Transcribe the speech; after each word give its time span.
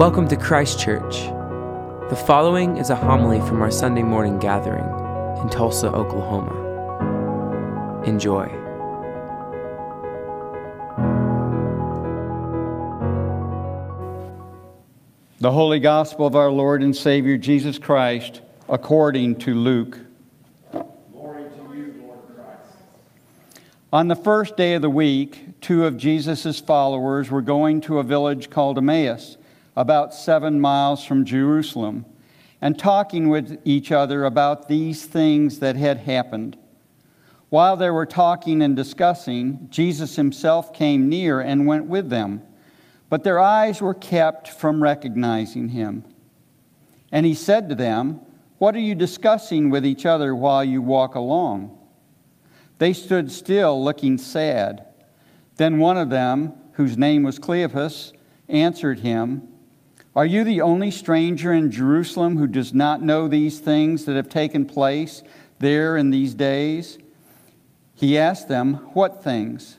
Welcome 0.00 0.28
to 0.28 0.36
Christ 0.36 0.80
Church. 0.80 1.26
The 2.08 2.16
following 2.26 2.78
is 2.78 2.88
a 2.88 2.96
homily 2.96 3.38
from 3.40 3.60
our 3.60 3.70
Sunday 3.70 4.02
morning 4.02 4.38
gathering 4.38 4.86
in 5.42 5.50
Tulsa, 5.50 5.88
Oklahoma. 5.88 6.54
Enjoy. 8.06 8.46
The 15.40 15.52
Holy 15.52 15.80
Gospel 15.80 16.26
of 16.26 16.34
our 16.34 16.50
Lord 16.50 16.82
and 16.82 16.96
Savior 16.96 17.36
Jesus 17.36 17.76
Christ 17.76 18.40
according 18.70 19.36
to 19.40 19.52
Luke. 19.52 19.98
Glory 21.12 21.42
to 21.42 21.76
you, 21.76 21.94
Lord 22.06 22.20
Christ. 22.34 22.80
On 23.92 24.08
the 24.08 24.16
first 24.16 24.56
day 24.56 24.72
of 24.72 24.80
the 24.80 24.88
week, 24.88 25.60
two 25.60 25.84
of 25.84 25.98
Jesus' 25.98 26.58
followers 26.58 27.30
were 27.30 27.42
going 27.42 27.82
to 27.82 27.98
a 27.98 28.02
village 28.02 28.48
called 28.48 28.78
Emmaus, 28.78 29.36
about 29.76 30.14
seven 30.14 30.60
miles 30.60 31.04
from 31.04 31.24
Jerusalem, 31.24 32.04
and 32.60 32.78
talking 32.78 33.28
with 33.28 33.60
each 33.64 33.90
other 33.92 34.24
about 34.24 34.68
these 34.68 35.06
things 35.06 35.60
that 35.60 35.76
had 35.76 35.98
happened. 35.98 36.56
While 37.48 37.76
they 37.76 37.90
were 37.90 38.06
talking 38.06 38.62
and 38.62 38.76
discussing, 38.76 39.66
Jesus 39.70 40.16
himself 40.16 40.72
came 40.72 41.08
near 41.08 41.40
and 41.40 41.66
went 41.66 41.86
with 41.86 42.08
them, 42.08 42.42
but 43.08 43.24
their 43.24 43.40
eyes 43.40 43.80
were 43.80 43.94
kept 43.94 44.48
from 44.48 44.82
recognizing 44.82 45.70
him. 45.70 46.04
And 47.10 47.26
he 47.26 47.34
said 47.34 47.68
to 47.68 47.74
them, 47.74 48.20
What 48.58 48.76
are 48.76 48.80
you 48.80 48.94
discussing 48.94 49.68
with 49.70 49.84
each 49.84 50.06
other 50.06 50.34
while 50.34 50.62
you 50.62 50.80
walk 50.80 51.16
along? 51.16 51.76
They 52.78 52.92
stood 52.92 53.32
still, 53.32 53.82
looking 53.82 54.16
sad. 54.16 54.86
Then 55.56 55.78
one 55.78 55.98
of 55.98 56.08
them, 56.08 56.54
whose 56.72 56.96
name 56.96 57.24
was 57.24 57.38
Cleopas, 57.38 58.12
answered 58.48 59.00
him, 59.00 59.49
Are 60.16 60.26
you 60.26 60.42
the 60.42 60.60
only 60.60 60.90
stranger 60.90 61.52
in 61.52 61.70
Jerusalem 61.70 62.36
who 62.36 62.48
does 62.48 62.74
not 62.74 63.00
know 63.00 63.28
these 63.28 63.60
things 63.60 64.06
that 64.06 64.16
have 64.16 64.28
taken 64.28 64.66
place 64.66 65.22
there 65.60 65.96
in 65.96 66.10
these 66.10 66.34
days? 66.34 66.98
He 67.94 68.18
asked 68.18 68.48
them, 68.48 68.74
What 68.94 69.22
things? 69.22 69.78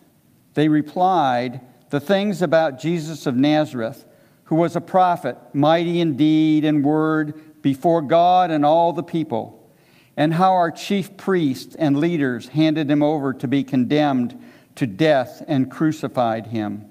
They 0.54 0.70
replied, 0.70 1.60
The 1.90 2.00
things 2.00 2.42
about 2.42 2.80
Jesus 2.80 3.26
of 3.26 3.36
Nazareth, 3.36 4.06
who 4.46 4.56
was 4.56 4.76
a 4.76 4.82
prophet, 4.82 5.38
mighty 5.54 6.00
in 6.00 6.16
deed 6.16 6.64
and 6.64 6.84
word 6.84 7.62
before 7.62 8.02
God 8.02 8.52
and 8.52 8.66
all 8.66 8.94
the 8.94 9.04
people, 9.04 9.70
and 10.16 10.34
how 10.34 10.54
our 10.54 10.72
chief 10.72 11.18
priests 11.18 11.76
and 11.76 12.00
leaders 12.00 12.50
handed 12.50 12.90
him 12.90 13.04
over 13.04 13.34
to 13.34 13.48
be 13.50 13.66
condemned 13.66 14.42
to 14.76 14.88
death 14.88 15.44
and 15.48 15.70
crucified 15.70 16.48
him. 16.48 16.91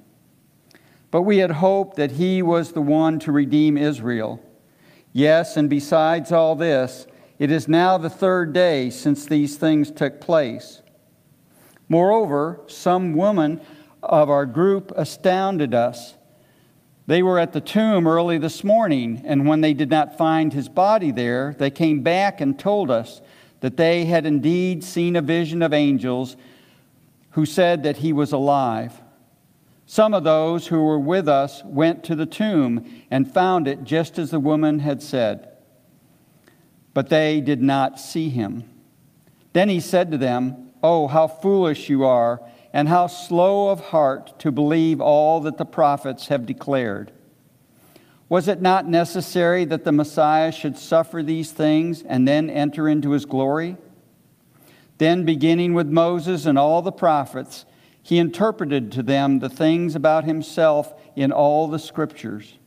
But 1.10 1.22
we 1.22 1.38
had 1.38 1.50
hoped 1.50 1.96
that 1.96 2.12
he 2.12 2.42
was 2.42 2.72
the 2.72 2.82
one 2.82 3.18
to 3.20 3.32
redeem 3.32 3.76
Israel. 3.76 4.40
Yes, 5.12 5.56
and 5.56 5.68
besides 5.68 6.30
all 6.30 6.54
this, 6.54 7.06
it 7.38 7.50
is 7.50 7.66
now 7.66 7.98
the 7.98 8.10
third 8.10 8.52
day 8.52 8.90
since 8.90 9.26
these 9.26 9.56
things 9.56 9.90
took 9.90 10.20
place. 10.20 10.82
Moreover, 11.88 12.60
some 12.68 13.14
women 13.14 13.60
of 14.02 14.30
our 14.30 14.46
group 14.46 14.92
astounded 14.94 15.74
us. 15.74 16.14
They 17.06 17.22
were 17.22 17.40
at 17.40 17.52
the 17.52 17.60
tomb 17.60 18.06
early 18.06 18.38
this 18.38 18.62
morning, 18.62 19.22
and 19.24 19.48
when 19.48 19.62
they 19.62 19.74
did 19.74 19.90
not 19.90 20.16
find 20.16 20.52
his 20.52 20.68
body 20.68 21.10
there, 21.10 21.56
they 21.58 21.70
came 21.70 22.02
back 22.02 22.40
and 22.40 22.56
told 22.56 22.88
us 22.90 23.20
that 23.60 23.76
they 23.76 24.04
had 24.04 24.26
indeed 24.26 24.84
seen 24.84 25.16
a 25.16 25.22
vision 25.22 25.60
of 25.62 25.72
angels 25.72 26.36
who 27.30 27.44
said 27.44 27.82
that 27.82 27.96
he 27.96 28.12
was 28.12 28.32
alive. 28.32 29.00
Some 29.90 30.14
of 30.14 30.22
those 30.22 30.68
who 30.68 30.84
were 30.84 31.00
with 31.00 31.28
us 31.28 31.64
went 31.64 32.04
to 32.04 32.14
the 32.14 32.24
tomb 32.24 33.04
and 33.10 33.28
found 33.34 33.66
it 33.66 33.82
just 33.82 34.20
as 34.20 34.30
the 34.30 34.38
woman 34.38 34.78
had 34.78 35.02
said, 35.02 35.48
but 36.94 37.08
they 37.08 37.40
did 37.40 37.60
not 37.60 37.98
see 37.98 38.28
him. 38.28 38.70
Then 39.52 39.68
he 39.68 39.80
said 39.80 40.12
to 40.12 40.16
them, 40.16 40.70
Oh, 40.80 41.08
how 41.08 41.26
foolish 41.26 41.88
you 41.88 42.04
are, 42.04 42.40
and 42.72 42.88
how 42.88 43.08
slow 43.08 43.70
of 43.70 43.80
heart 43.86 44.38
to 44.38 44.52
believe 44.52 45.00
all 45.00 45.40
that 45.40 45.58
the 45.58 45.64
prophets 45.64 46.28
have 46.28 46.46
declared. 46.46 47.10
Was 48.28 48.46
it 48.46 48.62
not 48.62 48.86
necessary 48.86 49.64
that 49.64 49.82
the 49.82 49.90
Messiah 49.90 50.52
should 50.52 50.78
suffer 50.78 51.20
these 51.20 51.50
things 51.50 52.02
and 52.02 52.28
then 52.28 52.48
enter 52.48 52.88
into 52.88 53.10
his 53.10 53.24
glory? 53.24 53.76
Then, 54.98 55.24
beginning 55.24 55.74
with 55.74 55.88
Moses 55.88 56.46
and 56.46 56.56
all 56.56 56.80
the 56.80 56.92
prophets, 56.92 57.64
he 58.10 58.18
interpreted 58.18 58.90
to 58.90 59.04
them 59.04 59.38
the 59.38 59.48
things 59.48 59.94
about 59.94 60.24
himself 60.24 61.00
in 61.14 61.30
all 61.30 61.68
the 61.68 61.78
scriptures. 61.78 62.58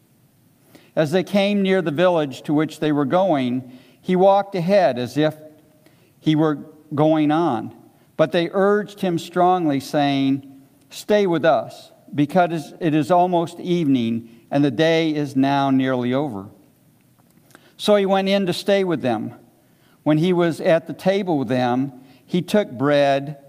As 0.96 1.12
they 1.12 1.26
came 1.26 1.62
near 1.62 1.81
the 1.81 1.92
village 1.92 2.44
to 2.44 2.54
which 2.54 2.80
they 2.80 2.94
were 2.94 3.04
going, 3.04 3.78
he 4.00 4.16
walked 4.16 4.56
ahead 4.56 4.98
as 4.98 5.18
if 5.18 5.36
he 6.22 6.34
were 6.34 6.59
going 6.96 7.30
on. 7.30 7.76
But 8.16 8.31
they 8.31 8.52
urged 8.54 9.02
him 9.02 9.20
strongly, 9.20 9.81
saying, 9.81 10.62
Stay 10.90 11.28
with 11.28 11.44
us, 11.44 11.92
because 12.16 12.74
it 12.80 12.96
is 12.96 13.12
almost 13.12 13.60
evening, 13.60 14.46
and 14.50 14.64
the 14.64 14.72
day 14.72 15.14
is 15.14 15.36
now 15.36 15.72
nearly 15.72 16.14
over. 16.14 16.48
So 17.75 17.98
he 17.98 18.06
went 18.06 18.30
in 18.30 18.46
to 18.46 18.54
stay 18.54 18.86
with 18.86 19.02
them. 19.02 19.34
When 20.04 20.20
he 20.20 20.31
was 20.31 20.62
at 20.62 20.88
the 20.88 20.94
table 20.94 21.38
with 21.38 21.50
them, 21.50 21.92
he 22.25 22.42
took 22.42 22.72
bread, 22.72 23.40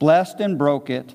blessed 0.00 0.40
and 0.40 0.58
broke 0.58 0.90
it, 0.90 1.14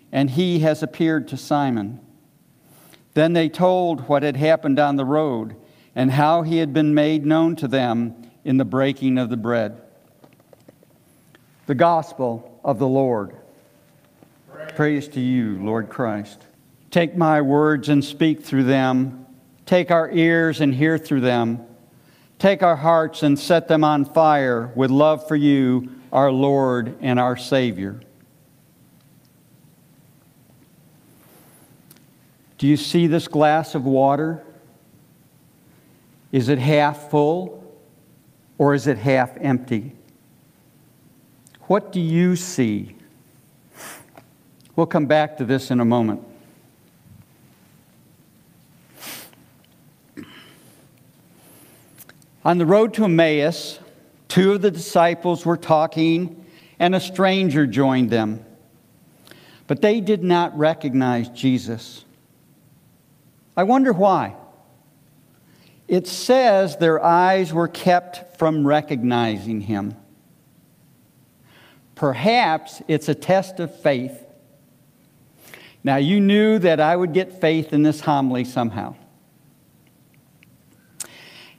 and 0.11 0.31
he 0.31 0.59
has 0.59 0.83
appeared 0.83 1.27
to 1.29 1.37
Simon. 1.37 1.99
Then 3.13 3.33
they 3.33 3.49
told 3.49 4.07
what 4.07 4.23
had 4.23 4.37
happened 4.37 4.79
on 4.79 4.95
the 4.95 5.05
road 5.05 5.55
and 5.95 6.11
how 6.11 6.43
he 6.43 6.57
had 6.57 6.73
been 6.73 6.93
made 6.93 7.25
known 7.25 7.55
to 7.57 7.67
them 7.67 8.29
in 8.43 8.57
the 8.57 8.65
breaking 8.65 9.17
of 9.17 9.29
the 9.29 9.37
bread. 9.37 9.81
The 11.65 11.75
Gospel 11.75 12.59
of 12.63 12.79
the 12.79 12.87
Lord. 12.87 13.35
Praise, 14.49 14.71
Praise 14.75 15.07
to 15.09 15.19
you, 15.19 15.63
Lord 15.63 15.89
Christ. 15.89 16.45
Take 16.89 17.15
my 17.15 17.41
words 17.41 17.89
and 17.89 18.03
speak 18.03 18.43
through 18.43 18.65
them. 18.65 19.25
Take 19.65 19.91
our 19.91 20.09
ears 20.11 20.59
and 20.59 20.73
hear 20.73 20.97
through 20.97 21.21
them. 21.21 21.65
Take 22.39 22.63
our 22.63 22.75
hearts 22.75 23.23
and 23.23 23.37
set 23.37 23.67
them 23.67 23.83
on 23.83 24.03
fire 24.03 24.71
with 24.75 24.89
love 24.89 25.27
for 25.27 25.35
you, 25.35 25.89
our 26.11 26.31
Lord 26.31 26.97
and 26.99 27.19
our 27.19 27.37
Savior. 27.37 28.01
Do 32.61 32.67
you 32.67 32.77
see 32.77 33.07
this 33.07 33.27
glass 33.27 33.73
of 33.73 33.85
water? 33.85 34.43
Is 36.31 36.47
it 36.47 36.59
half 36.59 37.09
full 37.09 37.63
or 38.59 38.75
is 38.75 38.85
it 38.85 38.99
half 38.99 39.35
empty? 39.37 39.93
What 41.61 41.91
do 41.91 41.99
you 41.99 42.35
see? 42.35 42.95
We'll 44.75 44.85
come 44.85 45.07
back 45.07 45.37
to 45.37 45.43
this 45.43 45.71
in 45.71 45.79
a 45.79 45.85
moment. 45.85 46.23
On 52.45 52.59
the 52.59 52.65
road 52.67 52.93
to 52.93 53.05
Emmaus, 53.05 53.79
two 54.27 54.51
of 54.51 54.61
the 54.61 54.69
disciples 54.69 55.47
were 55.47 55.57
talking, 55.57 56.45
and 56.77 56.93
a 56.93 56.99
stranger 56.99 57.65
joined 57.65 58.11
them. 58.11 58.45
But 59.65 59.81
they 59.81 59.99
did 59.99 60.23
not 60.23 60.55
recognize 60.55 61.27
Jesus. 61.29 62.05
I 63.55 63.63
wonder 63.63 63.93
why. 63.93 64.35
It 65.87 66.07
says 66.07 66.77
their 66.77 67.03
eyes 67.03 67.53
were 67.53 67.67
kept 67.67 68.37
from 68.37 68.65
recognizing 68.65 69.61
him. 69.61 69.95
Perhaps 71.95 72.81
it's 72.87 73.09
a 73.09 73.15
test 73.15 73.59
of 73.59 73.77
faith. 73.81 74.25
Now, 75.83 75.97
you 75.97 76.19
knew 76.19 76.59
that 76.59 76.79
I 76.79 76.95
would 76.95 77.13
get 77.13 77.41
faith 77.41 77.73
in 77.73 77.83
this 77.83 77.99
homily 77.99 78.45
somehow. 78.45 78.95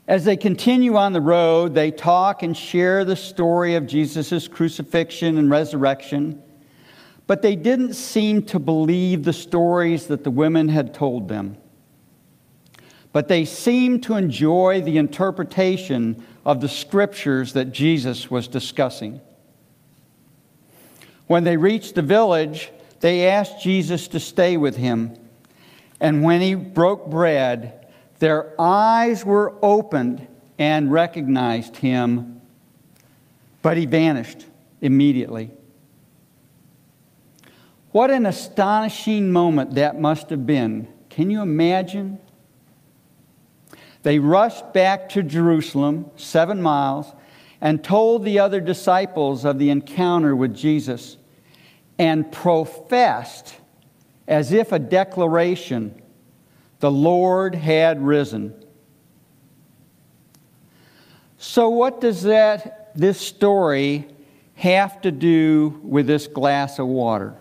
As 0.08 0.24
they 0.24 0.36
continue 0.36 0.96
on 0.96 1.12
the 1.12 1.20
road, 1.20 1.74
they 1.74 1.90
talk 1.90 2.42
and 2.42 2.56
share 2.56 3.04
the 3.04 3.16
story 3.16 3.74
of 3.76 3.86
Jesus' 3.86 4.48
crucifixion 4.48 5.38
and 5.38 5.50
resurrection, 5.50 6.42
but 7.26 7.42
they 7.42 7.54
didn't 7.54 7.94
seem 7.94 8.42
to 8.44 8.58
believe 8.58 9.24
the 9.24 9.32
stories 9.32 10.06
that 10.08 10.24
the 10.24 10.30
women 10.30 10.68
had 10.68 10.92
told 10.92 11.28
them. 11.28 11.56
But 13.12 13.28
they 13.28 13.44
seemed 13.44 14.02
to 14.04 14.14
enjoy 14.14 14.80
the 14.80 14.98
interpretation 14.98 16.24
of 16.44 16.60
the 16.60 16.68
scriptures 16.68 17.52
that 17.52 17.72
Jesus 17.72 18.30
was 18.30 18.48
discussing. 18.48 19.20
When 21.26 21.44
they 21.44 21.56
reached 21.56 21.94
the 21.94 22.02
village, 22.02 22.70
they 23.00 23.28
asked 23.28 23.62
Jesus 23.62 24.08
to 24.08 24.20
stay 24.20 24.56
with 24.56 24.76
him. 24.76 25.16
And 26.00 26.22
when 26.22 26.40
he 26.40 26.54
broke 26.54 27.08
bread, 27.08 27.86
their 28.18 28.60
eyes 28.60 29.24
were 29.24 29.54
opened 29.62 30.26
and 30.58 30.92
recognized 30.92 31.76
him, 31.76 32.40
but 33.62 33.76
he 33.76 33.86
vanished 33.86 34.46
immediately. 34.80 35.50
What 37.90 38.10
an 38.10 38.26
astonishing 38.26 39.32
moment 39.32 39.74
that 39.74 40.00
must 40.00 40.30
have 40.30 40.46
been. 40.46 40.88
Can 41.10 41.30
you 41.30 41.42
imagine? 41.42 42.18
They 44.02 44.18
rushed 44.18 44.72
back 44.72 45.08
to 45.10 45.22
Jerusalem, 45.22 46.10
seven 46.16 46.60
miles, 46.60 47.06
and 47.60 47.82
told 47.82 48.24
the 48.24 48.40
other 48.40 48.60
disciples 48.60 49.44
of 49.44 49.58
the 49.58 49.70
encounter 49.70 50.34
with 50.34 50.54
Jesus 50.54 51.16
and 51.98 52.30
professed, 52.32 53.54
as 54.26 54.52
if 54.52 54.72
a 54.72 54.78
declaration, 54.78 56.00
the 56.80 56.90
Lord 56.90 57.54
had 57.54 58.04
risen. 58.04 58.54
So, 61.38 61.68
what 61.68 62.00
does 62.00 62.22
that, 62.22 62.92
this 62.96 63.20
story 63.20 64.08
have 64.54 65.00
to 65.02 65.12
do 65.12 65.80
with 65.84 66.06
this 66.06 66.26
glass 66.26 66.78
of 66.80 66.86
water? 66.88 67.36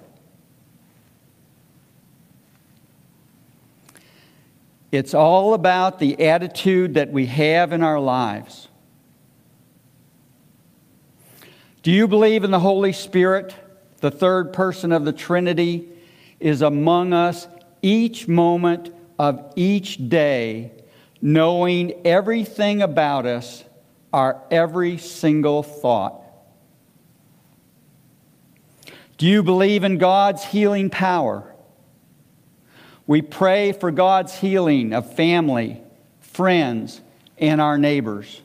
It's 4.91 5.13
all 5.13 5.53
about 5.53 5.99
the 5.99 6.27
attitude 6.27 6.95
that 6.95 7.11
we 7.11 7.27
have 7.27 7.71
in 7.71 7.81
our 7.81 7.99
lives. 7.99 8.67
Do 11.81 11.91
you 11.91 12.07
believe 12.07 12.43
in 12.43 12.51
the 12.51 12.59
Holy 12.59 12.93
Spirit, 12.93 13.55
the 14.01 14.11
third 14.11 14.53
person 14.53 14.91
of 14.91 15.05
the 15.05 15.13
Trinity, 15.13 15.88
is 16.39 16.61
among 16.61 17.13
us 17.13 17.47
each 17.81 18.27
moment 18.27 18.93
of 19.17 19.53
each 19.55 20.09
day, 20.09 20.71
knowing 21.21 22.05
everything 22.05 22.81
about 22.81 23.25
us, 23.25 23.63
our 24.11 24.43
every 24.51 24.97
single 24.97 25.63
thought? 25.63 26.21
Do 29.17 29.27
you 29.27 29.41
believe 29.41 29.83
in 29.83 29.97
God's 29.99 30.43
healing 30.43 30.89
power? 30.89 31.50
We 33.07 33.21
pray 33.21 33.71
for 33.71 33.92
God's 33.92 34.33
healing 34.36 34.94
of 34.94 35.13
family, 35.15 35.81
friends, 36.19 37.01
and 37.38 37.59
our 37.59 37.77
neighbors. 37.77 38.42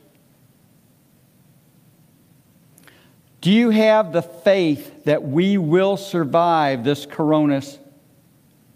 Do 3.41 3.53
you 3.53 3.71
have 3.71 4.13
the 4.13 4.23
faith 4.23 5.05
that 5.05 5.23
we 5.23 5.57
will 5.59 5.97
survive 5.97 6.83
this 6.83 7.07
corona 7.07 7.63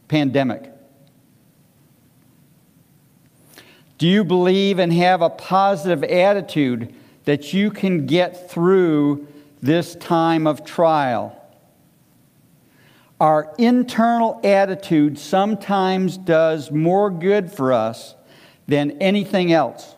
pandemic? 0.06 0.71
Do 3.99 4.06
you 4.06 4.25
believe 4.25 4.79
and 4.79 4.93
have 4.93 5.23
a 5.23 5.31
positive 5.31 6.05
attitude 6.05 6.94
that 7.25 7.53
you 7.53 7.71
can 7.71 8.06
get 8.06 8.50
through 8.50 9.27
this 9.61 9.94
time 9.97 10.47
of 10.47 10.65
trial? 10.65 11.39
Our 13.20 13.55
internal 13.58 14.40
attitude 14.43 15.19
sometimes 15.19 16.17
does 16.17 16.70
more 16.70 17.11
good 17.11 17.52
for 17.52 17.70
us 17.70 18.14
than 18.67 18.93
anything 19.02 19.52
else. 19.52 19.94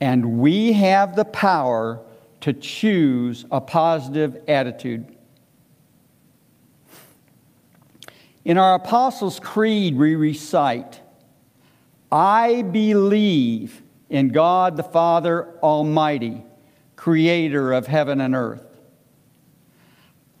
And 0.00 0.38
we 0.38 0.72
have 0.72 1.16
the 1.16 1.24
power 1.24 2.00
to 2.42 2.52
choose 2.52 3.44
a 3.50 3.60
positive 3.60 4.40
attitude. 4.46 5.16
In 8.44 8.58
our 8.58 8.74
Apostles' 8.74 9.40
Creed, 9.40 9.96
we 9.96 10.14
recite, 10.14 11.00
I 12.10 12.62
believe 12.62 13.82
in 14.10 14.28
God 14.28 14.76
the 14.76 14.82
Father 14.82 15.58
Almighty, 15.60 16.44
creator 16.96 17.72
of 17.72 17.86
heaven 17.86 18.20
and 18.20 18.34
earth. 18.34 18.71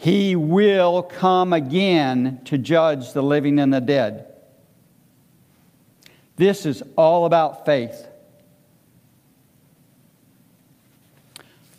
He 0.00 0.34
will 0.34 1.02
come 1.02 1.52
again 1.52 2.40
to 2.46 2.56
judge 2.56 3.12
the 3.12 3.22
living 3.22 3.58
and 3.58 3.70
the 3.70 3.82
dead. 3.82 4.32
This 6.36 6.64
is 6.64 6.82
all 6.96 7.26
about 7.26 7.66
faith. 7.66 8.06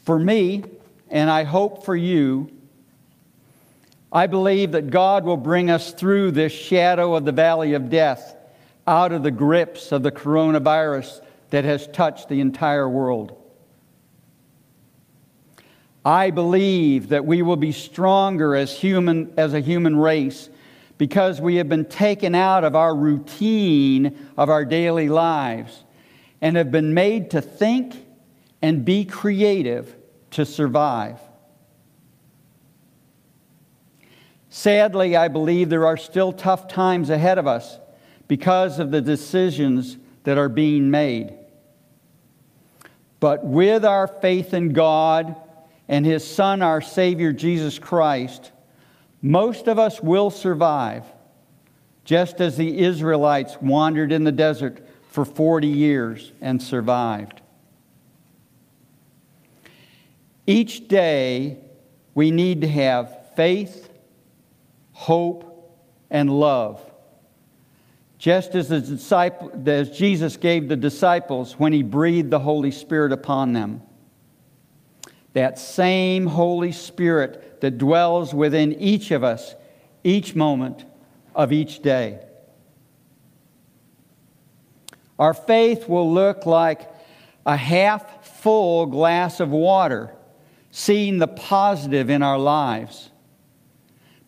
For 0.03 0.19
me, 0.19 0.63
and 1.09 1.31
I 1.31 1.45
hope 1.45 1.83
for 1.83 1.95
you, 1.95 2.51
I 4.11 4.27
believe 4.27 4.73
that 4.73 4.91
God 4.91 5.23
will 5.25 5.35
bring 5.35 5.71
us 5.71 5.91
through 5.91 6.29
this 6.29 6.53
shadow 6.53 7.15
of 7.15 7.25
the 7.25 7.31
valley 7.31 7.73
of 7.73 7.89
death, 7.89 8.35
out 8.85 9.13
of 9.13 9.23
the 9.23 9.31
grips 9.31 9.91
of 9.91 10.03
the 10.03 10.11
coronavirus 10.11 11.21
that 11.49 11.65
has 11.65 11.87
touched 11.87 12.29
the 12.29 12.39
entire 12.39 12.87
world. 12.87 13.40
I 16.03 16.31
believe 16.31 17.09
that 17.09 17.25
we 17.25 17.41
will 17.41 17.57
be 17.57 17.71
stronger 17.71 18.55
as, 18.55 18.75
human, 18.75 19.33
as 19.37 19.53
a 19.53 19.59
human 19.59 19.95
race 19.95 20.49
because 20.97 21.39
we 21.39 21.55
have 21.55 21.69
been 21.69 21.85
taken 21.85 22.33
out 22.33 22.63
of 22.63 22.75
our 22.75 22.95
routine 22.95 24.17
of 24.37 24.49
our 24.49 24.65
daily 24.65 25.09
lives 25.09 25.83
and 26.41 26.55
have 26.55 26.71
been 26.71 26.93
made 26.93 27.31
to 27.31 27.41
think 27.41 28.05
and 28.61 28.83
be 28.83 29.05
creative 29.05 29.95
to 30.31 30.45
survive. 30.45 31.19
Sadly, 34.49 35.15
I 35.15 35.27
believe 35.27 35.69
there 35.69 35.85
are 35.85 35.97
still 35.97 36.33
tough 36.33 36.67
times 36.67 37.09
ahead 37.09 37.37
of 37.37 37.47
us 37.47 37.79
because 38.27 38.79
of 38.79 38.91
the 38.91 39.01
decisions 39.01 39.97
that 40.23 40.37
are 40.37 40.49
being 40.49 40.91
made. 40.91 41.33
But 43.19 43.45
with 43.45 43.85
our 43.85 44.07
faith 44.07 44.53
in 44.53 44.73
God, 44.73 45.35
and 45.91 46.05
his 46.05 46.25
Son, 46.25 46.61
our 46.61 46.79
Savior 46.79 47.33
Jesus 47.33 47.77
Christ, 47.77 48.53
most 49.21 49.67
of 49.67 49.77
us 49.77 50.01
will 50.01 50.29
survive, 50.29 51.03
just 52.05 52.39
as 52.39 52.55
the 52.55 52.79
Israelites 52.79 53.57
wandered 53.61 54.13
in 54.13 54.23
the 54.23 54.31
desert 54.31 54.87
for 55.09 55.25
40 55.25 55.67
years 55.67 56.31
and 56.39 56.63
survived. 56.63 57.41
Each 60.47 60.87
day, 60.87 61.57
we 62.15 62.31
need 62.31 62.61
to 62.61 62.69
have 62.69 63.35
faith, 63.35 63.89
hope, 64.93 65.77
and 66.09 66.29
love. 66.29 66.81
Just 68.17 68.55
as, 68.55 68.69
the 68.69 68.79
disciple, 68.79 69.51
as 69.69 69.89
Jesus 69.89 70.37
gave 70.37 70.69
the 70.69 70.77
disciples 70.77 71.59
when 71.59 71.73
he 71.73 71.83
breathed 71.83 72.29
the 72.29 72.39
Holy 72.39 72.71
Spirit 72.71 73.11
upon 73.11 73.51
them 73.51 73.81
that 75.33 75.57
same 75.57 76.27
Holy 76.27 76.71
Spirit 76.71 77.61
that 77.61 77.77
dwells 77.77 78.33
within 78.33 78.73
each 78.73 79.11
of 79.11 79.23
us 79.23 79.55
each 80.03 80.35
moment 80.35 80.85
of 81.35 81.51
each 81.51 81.81
day. 81.81 82.19
Our 85.19 85.33
faith 85.33 85.87
will 85.87 86.11
look 86.11 86.45
like 86.45 86.89
a 87.45 87.55
half 87.55 88.25
full 88.41 88.87
glass 88.87 89.39
of 89.39 89.51
water, 89.51 90.13
seeing 90.71 91.19
the 91.19 91.27
positive 91.27 92.09
in 92.09 92.23
our 92.23 92.39
lives, 92.39 93.11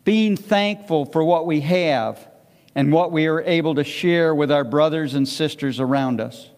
being 0.03 0.37
thankful 0.37 1.05
for 1.05 1.23
what 1.23 1.47
we 1.47 1.61
have 1.61 2.27
and 2.75 2.91
what 2.91 3.11
we 3.11 3.27
are 3.27 3.41
able 3.41 3.75
to 3.75 3.83
share 3.83 4.33
with 4.33 4.51
our 4.51 4.63
brothers 4.63 5.13
and 5.13 5.27
sisters 5.27 5.79
around 5.79 6.21
us. 6.21 6.49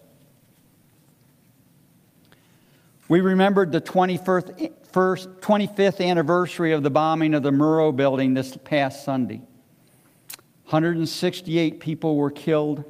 We 3.08 3.20
remembered 3.20 3.70
the 3.70 3.80
21st, 3.80 4.72
first, 4.90 5.28
25th 5.40 6.04
anniversary 6.04 6.72
of 6.72 6.82
the 6.82 6.90
bombing 6.90 7.34
of 7.34 7.44
the 7.44 7.52
Murrah 7.52 7.94
building 7.94 8.34
this 8.34 8.56
past 8.64 9.04
Sunday. 9.04 9.42
168 10.64 11.78
people 11.78 12.16
were 12.16 12.32
killed, 12.32 12.84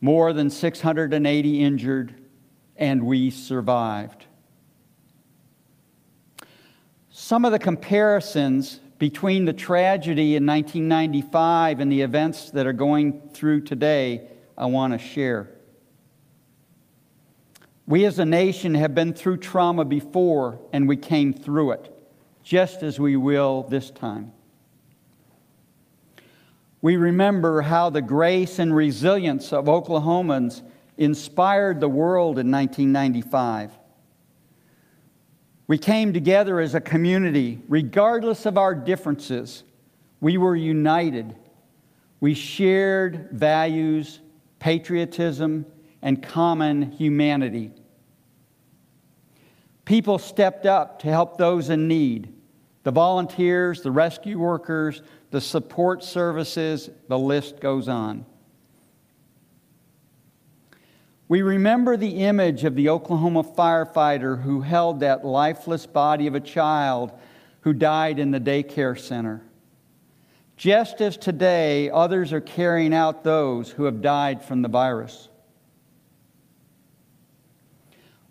more 0.00 0.32
than 0.32 0.48
680 0.48 1.64
injured, 1.64 2.14
and 2.76 3.04
we 3.04 3.30
survived. 3.30 4.26
Some 7.10 7.44
of 7.44 7.50
the 7.50 7.58
comparisons 7.58 8.78
between 8.98 9.44
the 9.44 9.52
tragedy 9.52 10.36
in 10.36 10.46
1995 10.46 11.80
and 11.80 11.90
the 11.90 12.02
events 12.02 12.50
that 12.52 12.66
are 12.66 12.72
going 12.72 13.30
through 13.32 13.62
today, 13.62 14.28
I 14.56 14.66
want 14.66 14.92
to 14.92 14.98
share. 15.00 15.55
We 17.86 18.04
as 18.04 18.18
a 18.18 18.24
nation 18.24 18.74
have 18.74 18.94
been 18.94 19.12
through 19.12 19.38
trauma 19.38 19.84
before, 19.84 20.58
and 20.72 20.88
we 20.88 20.96
came 20.96 21.32
through 21.32 21.72
it, 21.72 21.92
just 22.42 22.82
as 22.82 22.98
we 22.98 23.16
will 23.16 23.62
this 23.62 23.90
time. 23.90 24.32
We 26.82 26.96
remember 26.96 27.62
how 27.62 27.90
the 27.90 28.02
grace 28.02 28.58
and 28.58 28.74
resilience 28.74 29.52
of 29.52 29.66
Oklahomans 29.66 30.62
inspired 30.98 31.80
the 31.80 31.88
world 31.88 32.38
in 32.38 32.50
1995. 32.50 33.72
We 35.68 35.78
came 35.78 36.12
together 36.12 36.60
as 36.60 36.74
a 36.74 36.80
community, 36.80 37.60
regardless 37.68 38.46
of 38.46 38.58
our 38.58 38.74
differences. 38.74 39.64
We 40.20 40.38
were 40.38 40.56
united. 40.56 41.36
We 42.20 42.34
shared 42.34 43.30
values, 43.32 44.20
patriotism, 44.58 45.66
and 46.06 46.22
common 46.22 46.92
humanity. 46.92 47.72
People 49.84 50.20
stepped 50.20 50.64
up 50.64 51.00
to 51.00 51.08
help 51.08 51.36
those 51.36 51.68
in 51.68 51.88
need 51.88 52.32
the 52.84 52.92
volunteers, 52.92 53.82
the 53.82 53.90
rescue 53.90 54.38
workers, 54.38 55.02
the 55.32 55.40
support 55.40 56.04
services, 56.04 56.88
the 57.08 57.18
list 57.18 57.58
goes 57.58 57.88
on. 57.88 58.24
We 61.26 61.42
remember 61.42 61.96
the 61.96 62.22
image 62.22 62.62
of 62.62 62.76
the 62.76 62.88
Oklahoma 62.90 63.42
firefighter 63.42 64.40
who 64.40 64.60
held 64.60 65.00
that 65.00 65.24
lifeless 65.24 65.86
body 65.86 66.28
of 66.28 66.36
a 66.36 66.40
child 66.40 67.10
who 67.62 67.72
died 67.72 68.20
in 68.20 68.30
the 68.30 68.38
daycare 68.38 68.96
center. 68.96 69.42
Just 70.56 71.00
as 71.00 71.16
today, 71.16 71.90
others 71.90 72.32
are 72.32 72.40
carrying 72.40 72.94
out 72.94 73.24
those 73.24 73.70
who 73.72 73.82
have 73.82 74.00
died 74.00 74.44
from 74.44 74.62
the 74.62 74.68
virus. 74.68 75.28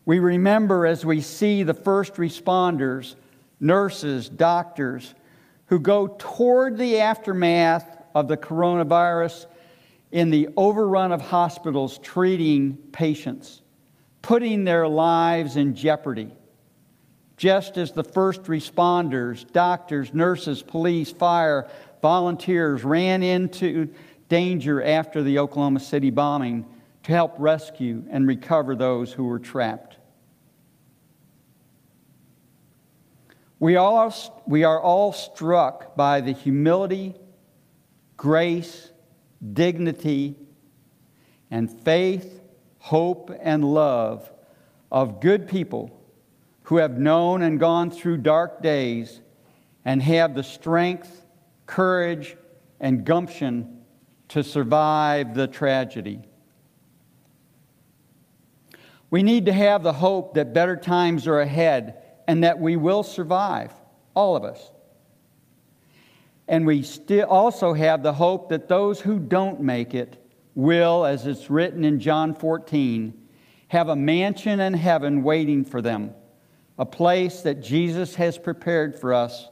We 0.06 0.20
remember 0.20 0.86
as 0.86 1.04
we 1.04 1.22
see 1.22 1.64
the 1.64 1.74
first 1.74 2.16
responders, 2.16 3.16
nurses, 3.60 4.30
doctors, 4.30 5.16
who 5.68 5.80
go 5.80 6.08
toward 6.08 6.78
the 6.78 7.00
aftermath 7.00 8.04
of 8.14 8.28
the 8.28 8.38
coronavirus 8.38 9.48
in 10.12 10.30
the 10.30 10.50
overrun 10.56 11.12
of 11.12 11.22
hospitals 11.22 11.98
treating 11.98 12.78
patients, 12.92 13.62
putting 14.22 14.64
their 14.64 14.88
lives 14.88 15.58
in 15.58 15.76
jeopardy. 15.76 16.32
Just 17.36 17.78
as 17.78 17.92
the 17.92 18.04
first 18.04 18.44
responders, 18.44 19.52
doctors, 19.52 20.14
nurses, 20.14 20.62
police, 20.62 21.12
fire, 21.12 21.68
volunteers 22.02 22.84
ran 22.84 23.24
into 23.24 23.90
danger 24.30 24.82
after 24.82 25.24
the 25.24 25.40
Oklahoma 25.40 25.80
City 25.80 26.12
bombing 26.12 26.66
to 27.06 27.12
help 27.12 27.36
rescue 27.38 28.04
and 28.10 28.28
recover 28.28 28.76
those 28.76 29.14
who 29.14 29.26
were 29.26 29.38
trapped. 29.38 29.98
We, 33.60 33.76
all, 33.76 34.12
we 34.48 34.64
are 34.64 34.82
all 34.82 35.14
struck 35.14 35.96
by 35.96 36.22
the 36.22 36.32
humility, 36.32 37.14
grace, 38.18 38.90
dignity, 39.54 40.36
and 41.52 41.72
faith, 41.84 42.42
hope, 42.80 43.30
and 43.40 43.64
love 43.64 44.32
of 44.92 45.22
good 45.22 45.48
people 45.48 45.96
who 46.64 46.78
have 46.78 46.98
known 46.98 47.44
and 47.44 47.60
gone 47.60 47.92
through 47.92 48.18
dark 48.18 48.64
days 48.64 49.22
and 49.86 50.02
have 50.02 50.34
the 50.34 50.44
strength, 50.44 51.24
courage, 51.68 52.36
and 52.80 53.06
gumption 53.06 53.82
to 54.30 54.44
survive 54.44 55.36
the 55.36 55.46
tragedy. 55.46 56.24
We 59.16 59.24
need 59.24 59.46
to 59.46 59.54
have 59.54 59.82
the 59.82 59.94
hope 59.94 60.34
that 60.34 60.54
better 60.54 60.76
times 60.76 61.26
are 61.26 61.40
ahead 61.40 62.04
and 62.28 62.44
that 62.44 62.60
we 62.60 62.76
will 62.76 63.02
survive, 63.02 63.72
all 64.14 64.36
of 64.36 64.44
us. 64.44 64.72
And 66.50 66.66
we 66.66 66.82
still 66.82 67.26
also 67.30 67.72
have 67.72 68.04
the 68.04 68.12
hope 68.12 68.50
that 68.50 68.68
those 68.68 69.00
who 69.00 69.18
don't 69.18 69.62
make 69.62 69.94
it 69.94 70.22
will, 70.54 71.06
as 71.06 71.28
it's 71.28 71.50
written 71.50 71.86
in 71.86 72.02
John 72.02 72.36
14, 72.36 73.14
have 73.70 73.88
a 73.88 73.96
mansion 73.96 74.60
in 74.60 74.74
heaven 74.74 75.24
waiting 75.24 75.64
for 75.64 75.82
them, 75.82 76.14
a 76.78 76.86
place 76.86 77.40
that 77.44 77.62
Jesus 77.62 78.16
has 78.16 78.38
prepared 78.38 79.00
for 79.00 79.14
us 79.14 79.48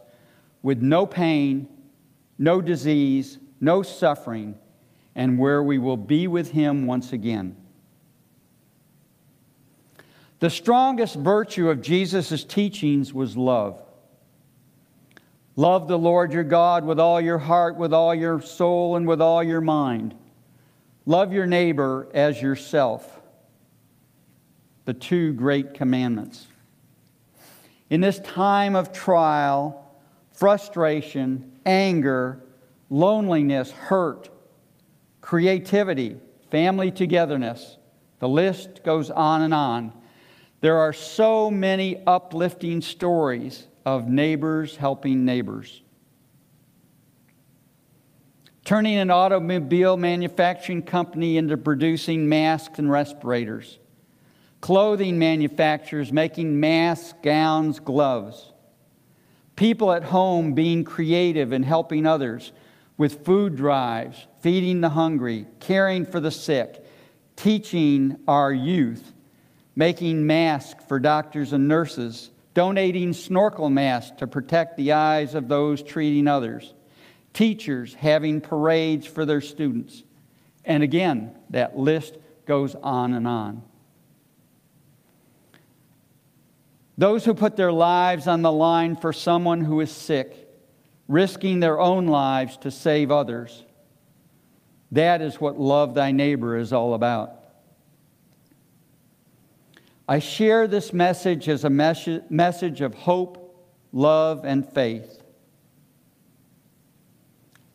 with 0.61 0.81
no 0.81 1.05
pain, 1.05 1.69
no 2.37 2.59
disease, 2.59 3.39
no 3.61 3.81
suffering, 3.81 4.55
and 5.15 5.39
where 5.39 5.63
we 5.63 5.77
will 5.77 5.95
be 5.95 6.27
with 6.27 6.51
Him 6.51 6.85
once 6.85 7.13
again. 7.13 7.55
The 10.43 10.49
strongest 10.49 11.15
virtue 11.15 11.69
of 11.69 11.81
Jesus' 11.81 12.43
teachings 12.43 13.13
was 13.13 13.37
love. 13.37 13.81
Love 15.55 15.87
the 15.87 15.97
Lord 15.97 16.33
your 16.33 16.43
God 16.43 16.83
with 16.83 16.99
all 16.99 17.21
your 17.21 17.37
heart, 17.37 17.77
with 17.77 17.93
all 17.93 18.13
your 18.13 18.41
soul, 18.41 18.97
and 18.97 19.07
with 19.07 19.21
all 19.21 19.41
your 19.41 19.61
mind. 19.61 20.13
Love 21.05 21.31
your 21.31 21.45
neighbor 21.45 22.09
as 22.13 22.41
yourself. 22.41 23.21
The 24.83 24.93
two 24.93 25.31
great 25.31 25.75
commandments. 25.75 26.45
In 27.89 28.01
this 28.01 28.19
time 28.19 28.75
of 28.75 28.91
trial, 28.91 29.97
frustration, 30.33 31.53
anger, 31.65 32.43
loneliness, 32.89 33.71
hurt, 33.71 34.29
creativity, 35.21 36.17
family 36.51 36.91
togetherness, 36.91 37.77
the 38.19 38.27
list 38.27 38.83
goes 38.83 39.09
on 39.09 39.41
and 39.41 39.53
on. 39.53 39.93
There 40.63 40.77
are 40.77 40.93
so 40.93 41.51
many 41.51 42.01
uplifting 42.07 42.79
stories 42.79 43.67
of 43.85 44.07
neighbors 44.07 44.77
helping 44.77 45.25
neighbors. 45.25 45.81
Turning 48.63 48.95
an 48.95 49.11
automobile 49.11 49.97
manufacturing 49.97 50.81
company 50.81 51.35
into 51.35 51.57
producing 51.57 52.29
masks 52.29 52.79
and 52.79 52.89
respirators. 52.89 53.77
Clothing 54.61 55.19
manufacturers 55.19 56.13
making 56.13 56.57
masks, 56.57 57.13
gowns, 57.21 57.81
gloves. 57.81 58.53
People 59.57 59.91
at 59.91 60.05
home 60.05 60.53
being 60.53 60.85
creative 60.85 61.51
and 61.51 61.65
helping 61.65 62.05
others 62.05 62.53
with 62.97 63.25
food 63.25 63.57
drives, 63.57 64.27
feeding 64.39 64.79
the 64.79 64.87
hungry, 64.87 65.45
caring 65.59 66.05
for 66.05 66.21
the 66.21 66.31
sick, 66.31 66.85
teaching 67.35 68.17
our 68.29 68.53
youth 68.53 69.11
making 69.75 70.25
masks 70.25 70.83
for 70.87 70.99
doctors 70.99 71.53
and 71.53 71.67
nurses, 71.67 72.29
donating 72.53 73.13
snorkel 73.13 73.69
masks 73.69 74.17
to 74.19 74.27
protect 74.27 74.77
the 74.77 74.91
eyes 74.91 75.35
of 75.35 75.47
those 75.47 75.81
treating 75.81 76.27
others, 76.27 76.73
teachers 77.33 77.93
having 77.95 78.41
parades 78.41 79.07
for 79.07 79.25
their 79.25 79.41
students. 79.41 80.03
And 80.63 80.83
again, 80.83 81.35
that 81.49 81.77
list 81.77 82.17
goes 82.45 82.75
on 82.75 83.13
and 83.13 83.27
on. 83.27 83.63
Those 86.97 87.25
who 87.25 87.33
put 87.33 87.55
their 87.55 87.71
lives 87.71 88.27
on 88.27 88.43
the 88.43 88.51
line 88.51 88.95
for 88.95 89.13
someone 89.13 89.61
who 89.61 89.81
is 89.81 89.91
sick, 89.91 90.47
risking 91.07 91.59
their 91.59 91.79
own 91.79 92.05
lives 92.05 92.57
to 92.57 92.71
save 92.71 93.09
others. 93.09 93.63
That 94.91 95.21
is 95.21 95.41
what 95.41 95.59
love 95.59 95.95
thy 95.95 96.11
neighbor 96.11 96.55
is 96.55 96.71
all 96.71 96.93
about. 96.93 97.42
I 100.07 100.19
share 100.19 100.67
this 100.67 100.91
message 100.91 101.47
as 101.47 101.63
a 101.63 101.69
mes- 101.69 102.21
message 102.29 102.81
of 102.81 102.93
hope, 102.93 103.65
love, 103.91 104.43
and 104.43 104.67
faith. 104.73 105.21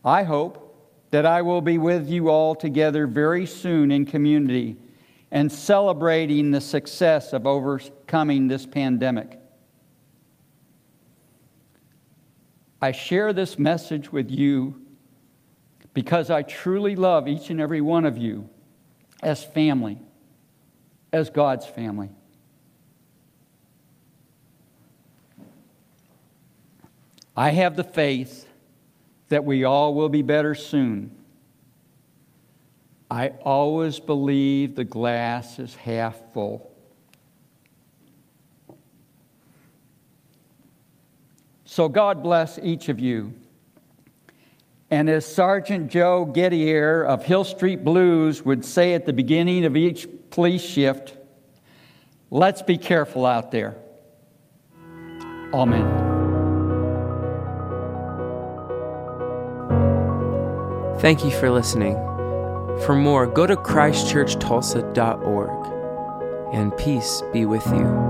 I 0.04 0.22
hope 0.22 0.64
that 1.10 1.24
I 1.24 1.42
will 1.42 1.62
be 1.62 1.78
with 1.78 2.08
you 2.08 2.28
all 2.28 2.54
together 2.54 3.06
very 3.06 3.46
soon 3.46 3.90
in 3.90 4.04
community 4.04 4.76
and 5.30 5.50
celebrating 5.50 6.50
the 6.50 6.60
success 6.60 7.32
of 7.32 7.46
overcoming 7.46 8.48
this 8.48 8.66
pandemic. 8.66 9.38
I 12.80 12.92
share 12.92 13.32
this 13.32 13.58
message 13.58 14.12
with 14.12 14.30
you 14.30 14.80
because 15.94 16.30
I 16.30 16.42
truly 16.42 16.94
love 16.94 17.26
each 17.26 17.50
and 17.50 17.60
every 17.60 17.80
one 17.80 18.04
of 18.04 18.16
you 18.16 18.48
as 19.22 19.42
family, 19.42 19.98
as 21.12 21.30
God's 21.30 21.66
family. 21.66 22.10
I 27.36 27.50
have 27.50 27.76
the 27.76 27.84
faith 27.84 28.48
that 29.28 29.44
we 29.44 29.64
all 29.64 29.94
will 29.94 30.08
be 30.08 30.22
better 30.22 30.54
soon. 30.54 31.14
I 33.10 33.28
always 33.42 34.00
believe 34.00 34.74
the 34.74 34.84
glass 34.84 35.58
is 35.58 35.74
half 35.76 36.16
full. 36.32 36.70
So 41.64 41.88
God 41.88 42.22
bless 42.22 42.58
each 42.58 42.88
of 42.88 42.98
you. 42.98 43.34
And 44.90 45.08
as 45.08 45.24
Sergeant 45.24 45.90
Joe 45.90 46.26
Gettier 46.26 47.06
of 47.06 47.24
Hill 47.24 47.44
Street 47.44 47.84
Blues 47.84 48.44
would 48.44 48.64
say 48.64 48.94
at 48.94 49.06
the 49.06 49.12
beginning 49.12 49.64
of 49.64 49.76
each 49.76 50.08
police 50.30 50.64
shift, 50.64 51.16
let's 52.30 52.62
be 52.62 52.78
careful 52.78 53.26
out 53.26 53.50
there. 53.50 53.76
Amen. 55.52 56.06
Thank 61.00 61.24
you 61.24 61.30
for 61.30 61.50
listening. 61.50 61.94
For 62.84 62.94
more, 62.94 63.26
go 63.26 63.46
to 63.46 63.56
ChristchurchTulsa.org, 63.56 66.54
and 66.54 66.76
peace 66.76 67.22
be 67.32 67.44
with 67.44 67.66
you. 67.68 68.07